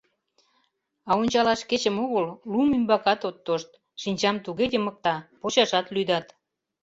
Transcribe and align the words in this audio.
А 1.09 1.11
ончалаш 1.21 1.61
кечым 1.69 1.95
огыл, 2.05 2.25
лум 2.51 2.69
ӱмбакат 2.77 3.21
от 3.29 3.37
тошт: 3.45 3.69
шинчам 4.01 4.35
туге 4.45 4.65
йымыкта, 4.71 5.15
почашат 5.39 5.85
лӱдат. 5.95 6.25